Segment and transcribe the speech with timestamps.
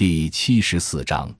[0.00, 1.30] 第七十四章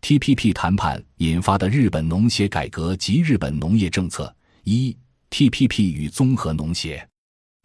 [0.00, 4.32] ，TPP 谈判引发的日本农协改革及日本农业政策。
[4.62, 4.96] 一、
[5.28, 7.04] TPP 与综合农协。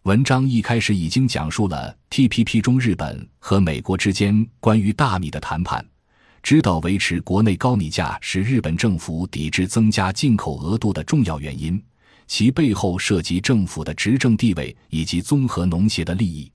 [0.02, 5.86] 文章一开始已经讲述了 TPP 中日本和美国之间关于大米的谈判，
[6.42, 11.80] 知道维持国内高米价是日本政府抵制增加进口额度的重要原因，
[12.26, 16.50] 其背后涉及政府的执政地位以及综合农协的利益。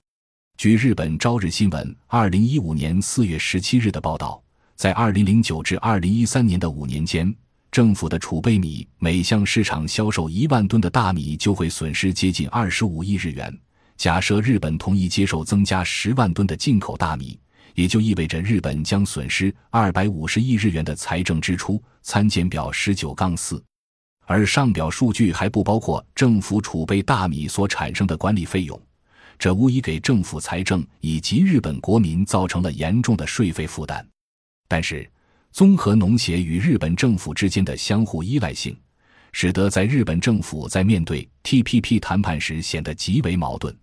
[0.58, 4.42] 据日本朝日新闻二零一五年四月十七日的报道，
[4.74, 7.32] 在二零零九至二零一三年的五年间，
[7.70, 13.56] 政府的储备米每向市场销售一万吨的大米就会损失接近二十五亿日元。
[13.96, 17.38] 假设日本同意接受增加十万吨的进口大米，
[17.76, 21.80] 也就意味着日本将损失二百五十亿日元的财政支出。
[22.02, 23.62] 参见表十九杠四。
[24.26, 28.87] 而上表数据还不包括政府储备大米所产生的管理费用。
[29.38, 34.06] 这无疑给政府财政以及日本国民造成了严重的税费负担。
[34.66, 35.08] 但是，
[35.52, 38.76] 综合农协与日本政府之间的相互依赖性，
[39.32, 43.74] 使得在日本政府在面对 TPP 谈判时显得极为矛盾。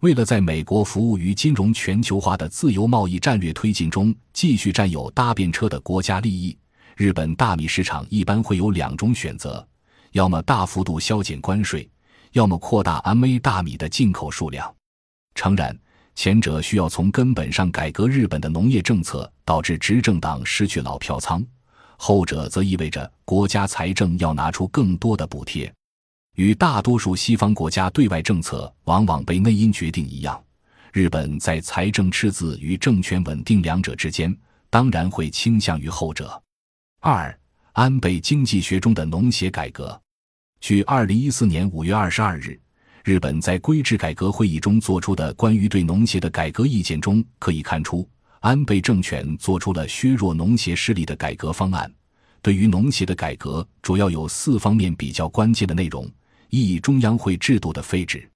[0.00, 6.56] 为了在美国服务于金融全球化的自由贸易战略推进中继续占有搭便车的国家利益，
[6.96, 9.66] 日本大米市场一般会有两种选择：
[10.12, 11.90] 要么大幅度削减关税，
[12.32, 14.72] 要么扩大 MA 大米的进口数量。
[15.38, 15.72] 诚然，
[16.16, 21.40] 前者需要从根本上改革日本的农业政策，导致执政党失去老票仓；
[21.96, 25.72] 后者则意味着国家财政要拿出更多的补贴。
[26.34, 30.42] 与大多数西方国家对外政策往往被内因决定一样，
[30.92, 34.36] 日本在财政赤字与政权稳定两者之间，
[34.68, 36.42] 当然会倾向于后者。
[36.98, 37.32] 二、
[37.74, 40.02] 安倍经济学中的农协改革。
[40.60, 42.60] 据二零一四年五月二十二日。
[43.08, 48.06] 日本在规制改革会议中做出的关于对农协的改革意见中，可以看出，
[48.40, 51.90] 安倍政权做出了削弱农协势力的改革方案。
[52.42, 56.06] 对于农协的改革，主要有四方面比较关键的内容：
[56.50, 58.28] 一、中央会制度的废止。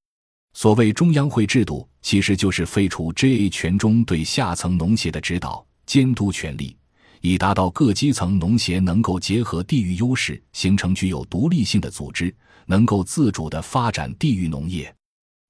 [0.55, 6.75] 所谓中央会制度，其实就是废除 JA 权中对下层农协的指导监督权力，
[7.23, 12.33] 以达到各基层农协能够结合地域优势，形成具有独立性的组织。
[12.65, 14.95] 能够自主的发展地域农业，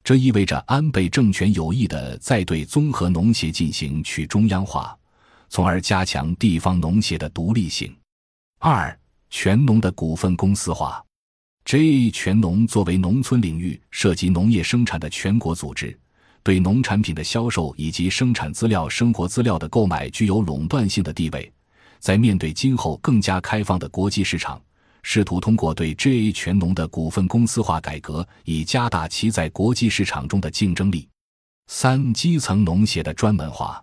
[0.03, 4.97] 这意味着安倍政权有意的在对综合农协进行去中央化，
[5.51, 7.95] 从而加强地方农协的独立性。
[8.59, 11.05] 二、全农的股份公司化。
[11.67, 15.97] J 全农作为农村领域涉及农业生产的全国组织，
[16.43, 21.53] 对农产品的销售以及生产资料、生活资料的购买具有垄断性的地位。
[22.03, 24.61] 在面对今后更加开放的国际市场。
[25.05, 31.09] 试图通过对 JA 全农的股份公司化改革，以加大其在国际市场中的竞争力。
[31.69, 33.81] 三、基层农协的专门化。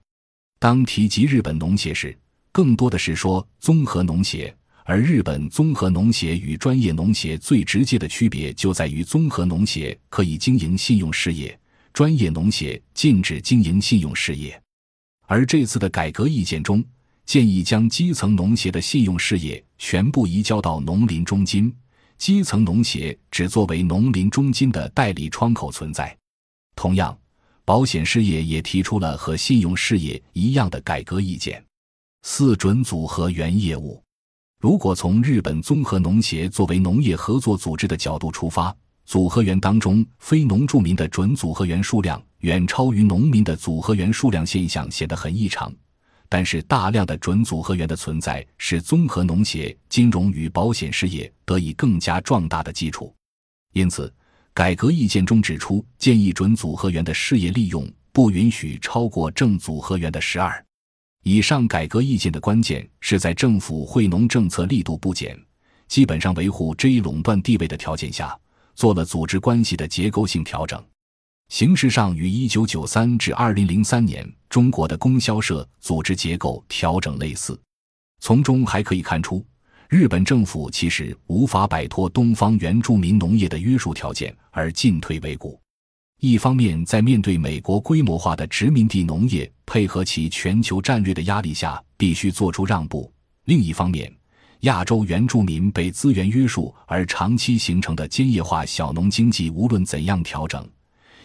[0.60, 2.18] 当提及日本农协时，
[2.52, 4.54] 更多的是说综合农协，
[4.84, 11.58] 而日本综合农协与专业农协最直接的区别就在于，综合农协可以经营信用事业，
[11.94, 14.62] 专业农协禁止经营信用事业。
[15.26, 16.84] 而这次的改革意见中，
[17.30, 21.72] 建议将基层农协的信用事业全部移交到农林中金，
[22.18, 26.18] 基层农协只作为农林中金的代理窗口存在。
[26.76, 27.16] 同样，
[27.64, 31.64] 保险事业也提出了和信用事业一样的改革意见。
[32.24, 34.02] 四准组合园业务，
[34.60, 38.76] 如果从日本综合农协作为农业合作组织的角度出发，
[39.06, 45.72] 组合园当中非农住民的准组合员数量远超于农民的组合员数量现象显得很异常。
[46.32, 53.12] 但是，大量的准组合员的存在，使综合农协、金融与保险事业得以更加壮大的基础。
[53.74, 54.14] 因此，
[54.54, 60.64] 改革意见中指出，建议准组合员的事业利用不允许超过正组合员的十二。
[61.24, 65.38] 以上改革意见的关键是在政府惠农政策力度不减，
[65.88, 68.38] 基本上维护这一垄断地位的条件下，
[68.76, 70.82] 做了组织关系的结构性调整。
[71.50, 77.60] 形式上与一九九三至二零零三年中国的供销社组织结构调整类似，
[78.20, 79.46] 从中还可以看出，
[79.88, 85.62] 日本政府其实无法摆脱东方原住民农业的约束条件而进退维谷。
[86.20, 93.10] 一方面，在面对美国规模化的殖民地农业配合其全球战略的压力下，必须做出让步；
[93.46, 94.12] 另一方面，
[94.62, 100.68] 亚洲原住民被资源约束而长期形成的兼业化小农经济，无论怎样调整。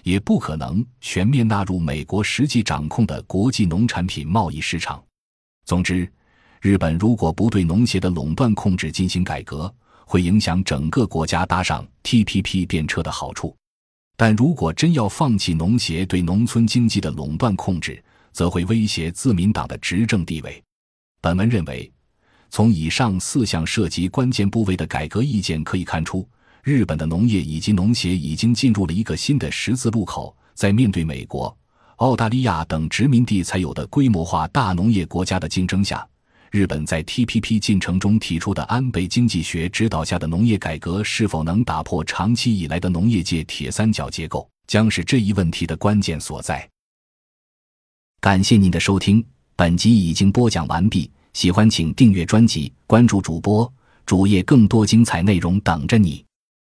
[0.04, 5.02] 也不可能全面纳入美国实际掌控的国际农产品贸易市场。
[5.64, 6.06] 总之，
[6.60, 9.74] 日本如果不对农协的垄断控制进行改革，
[10.06, 13.56] 会影响整个国家搭上 TPP 便车的好处；
[14.14, 20.62] 但如果真要放弃农协对农村经济的垄断控制，则会威胁自民党的执政地位。
[21.22, 21.90] 本文认为，
[22.50, 26.28] 从以上四项涉及关键部位的改革意见可以看出，
[26.64, 30.34] 日本的农业以及农协已经进入了一个新的十字路口。
[30.54, 31.54] 在面对美国、
[31.96, 36.08] 澳大利亚等殖民地才有的规模化大农业国家的竞争下，
[36.50, 46.66] 日本在 TPP 进程中提出的安倍经济学指导下的农业改革，是否能打破长期以来的农业界铁三角结构，将是这一问题的关键所在。
[48.22, 49.22] 感谢您的收听，
[49.54, 51.10] 本集已经播讲完毕。
[51.34, 53.70] 喜欢请订阅专辑，关注主播
[54.06, 56.23] 主页，更多精彩内容等着你。